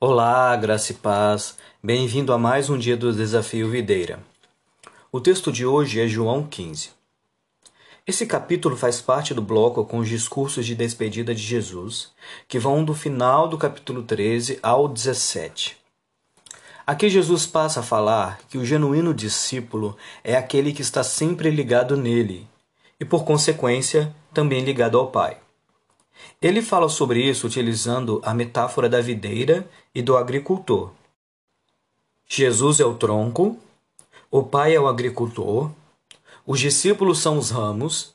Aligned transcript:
Olá, 0.00 0.54
graça 0.54 0.92
e 0.92 0.94
paz. 0.94 1.56
Bem-vindo 1.82 2.32
a 2.32 2.38
mais 2.38 2.70
um 2.70 2.78
dia 2.78 2.96
do 2.96 3.12
Desafio 3.12 3.68
Videira. 3.68 4.20
O 5.10 5.20
texto 5.20 5.50
de 5.50 5.66
hoje 5.66 6.00
é 6.00 6.06
João 6.06 6.44
15. 6.44 6.90
Esse 8.06 8.24
capítulo 8.24 8.76
faz 8.76 9.00
parte 9.00 9.34
do 9.34 9.42
bloco 9.42 9.84
com 9.84 9.98
os 9.98 10.08
discursos 10.08 10.64
de 10.64 10.76
despedida 10.76 11.34
de 11.34 11.42
Jesus, 11.42 12.12
que 12.46 12.60
vão 12.60 12.84
do 12.84 12.94
final 12.94 13.48
do 13.48 13.58
capítulo 13.58 14.04
13 14.04 14.60
ao 14.62 14.86
17. 14.86 15.76
Aqui 16.86 17.10
Jesus 17.10 17.44
passa 17.44 17.80
a 17.80 17.82
falar 17.82 18.38
que 18.48 18.56
o 18.56 18.64
genuíno 18.64 19.12
discípulo 19.12 19.96
é 20.22 20.36
aquele 20.36 20.72
que 20.72 20.80
está 20.80 21.02
sempre 21.02 21.50
ligado 21.50 21.96
nele 21.96 22.46
e, 23.00 23.04
por 23.04 23.24
consequência, 23.24 24.14
também 24.32 24.62
ligado 24.62 24.96
ao 24.96 25.08
Pai. 25.08 25.38
Ele 26.40 26.62
fala 26.62 26.88
sobre 26.88 27.22
isso 27.22 27.46
utilizando 27.46 28.20
a 28.24 28.32
metáfora 28.32 28.88
da 28.88 29.00
videira 29.00 29.68
e 29.94 30.02
do 30.02 30.16
agricultor. 30.16 30.92
Jesus 32.26 32.78
é 32.78 32.84
o 32.84 32.94
tronco, 32.94 33.58
o 34.30 34.42
Pai 34.42 34.74
é 34.74 34.80
o 34.80 34.86
agricultor, 34.86 35.70
os 36.46 36.60
discípulos 36.60 37.18
são 37.18 37.38
os 37.38 37.50
ramos 37.50 38.14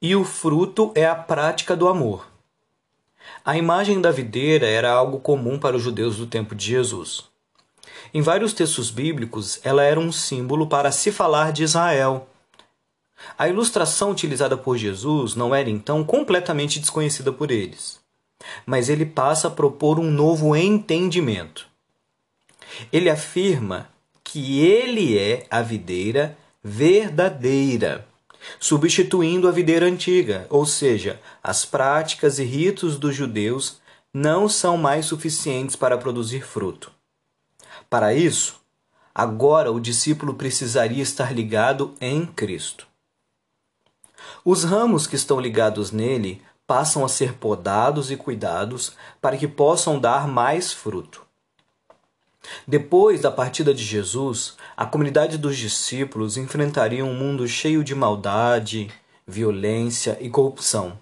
e 0.00 0.16
o 0.16 0.24
fruto 0.24 0.90
é 0.94 1.06
a 1.06 1.14
prática 1.14 1.76
do 1.76 1.88
amor. 1.88 2.26
A 3.44 3.56
imagem 3.56 4.00
da 4.00 4.10
videira 4.10 4.66
era 4.66 4.90
algo 4.90 5.20
comum 5.20 5.58
para 5.58 5.76
os 5.76 5.82
judeus 5.82 6.16
do 6.16 6.26
tempo 6.26 6.54
de 6.54 6.66
Jesus. 6.66 7.24
Em 8.12 8.20
vários 8.20 8.52
textos 8.52 8.90
bíblicos, 8.90 9.60
ela 9.64 9.82
era 9.82 9.98
um 9.98 10.10
símbolo 10.10 10.66
para 10.66 10.90
se 10.90 11.12
falar 11.12 11.52
de 11.52 11.62
Israel 11.62 12.26
a 13.38 13.48
ilustração 13.48 14.10
utilizada 14.10 14.56
por 14.56 14.76
Jesus 14.76 15.34
não 15.34 15.54
era 15.54 15.70
então 15.70 16.04
completamente 16.04 16.78
desconhecida 16.80 17.32
por 17.32 17.50
eles, 17.50 18.00
mas 18.66 18.88
ele 18.88 19.06
passa 19.06 19.48
a 19.48 19.50
propor 19.50 19.98
um 19.98 20.10
novo 20.10 20.54
entendimento. 20.56 21.66
Ele 22.92 23.10
afirma 23.10 23.88
que 24.24 24.60
ele 24.60 25.18
é 25.18 25.46
a 25.50 25.60
videira 25.60 26.36
verdadeira, 26.62 28.06
substituindo 28.58 29.48
a 29.48 29.50
videira 29.50 29.86
antiga, 29.86 30.46
ou 30.48 30.64
seja, 30.64 31.20
as 31.42 31.64
práticas 31.64 32.38
e 32.38 32.44
ritos 32.44 32.98
dos 32.98 33.14
judeus 33.14 33.80
não 34.12 34.48
são 34.48 34.76
mais 34.76 35.06
suficientes 35.06 35.76
para 35.76 35.98
produzir 35.98 36.44
fruto. 36.46 36.92
Para 37.88 38.14
isso, 38.14 38.60
agora 39.14 39.70
o 39.70 39.80
discípulo 39.80 40.34
precisaria 40.34 41.02
estar 41.02 41.34
ligado 41.34 41.94
em 42.00 42.26
Cristo. 42.26 42.86
Os 44.44 44.64
ramos 44.64 45.06
que 45.06 45.14
estão 45.14 45.38
ligados 45.38 45.92
nele 45.92 46.42
passam 46.66 47.04
a 47.04 47.08
ser 47.08 47.34
podados 47.34 48.10
e 48.10 48.16
cuidados 48.16 48.96
para 49.20 49.36
que 49.36 49.46
possam 49.46 50.00
dar 50.00 50.26
mais 50.26 50.72
fruto. 50.72 51.22
Depois 52.66 53.20
da 53.20 53.30
partida 53.30 53.72
de 53.72 53.84
Jesus, 53.84 54.56
a 54.76 54.84
comunidade 54.84 55.38
dos 55.38 55.56
discípulos 55.56 56.36
enfrentaria 56.36 57.04
um 57.04 57.14
mundo 57.14 57.46
cheio 57.46 57.84
de 57.84 57.94
maldade, 57.94 58.90
violência 59.26 60.18
e 60.20 60.28
corrupção. 60.28 60.98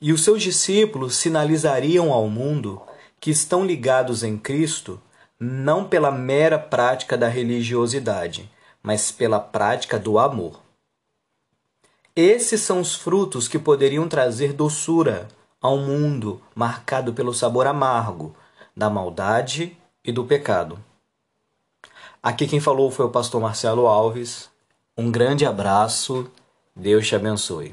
E 0.00 0.12
os 0.12 0.22
seus 0.22 0.42
discípulos 0.42 1.16
sinalizariam 1.16 2.12
ao 2.12 2.28
mundo 2.28 2.82
que 3.18 3.30
estão 3.30 3.64
ligados 3.64 4.22
em 4.22 4.36
Cristo 4.36 5.00
não 5.40 5.88
pela 5.88 6.10
mera 6.10 6.58
prática 6.58 7.16
da 7.16 7.28
religiosidade, 7.28 8.50
mas 8.82 9.10
pela 9.10 9.40
prática 9.40 9.98
do 9.98 10.18
amor. 10.18 10.67
Esses 12.20 12.62
são 12.62 12.80
os 12.80 12.96
frutos 12.96 13.46
que 13.46 13.60
poderiam 13.60 14.08
trazer 14.08 14.52
doçura 14.52 15.28
a 15.62 15.70
um 15.70 15.86
mundo 15.86 16.42
marcado 16.52 17.14
pelo 17.14 17.32
sabor 17.32 17.64
amargo 17.64 18.34
da 18.76 18.90
maldade 18.90 19.78
e 20.04 20.10
do 20.10 20.24
pecado. 20.24 20.76
Aqui 22.20 22.48
quem 22.48 22.58
falou 22.58 22.90
foi 22.90 23.06
o 23.06 23.08
pastor 23.08 23.40
Marcelo 23.40 23.86
Alves. 23.86 24.50
Um 24.96 25.12
grande 25.12 25.46
abraço. 25.46 26.28
Deus 26.74 27.06
te 27.06 27.14
abençoe. 27.14 27.72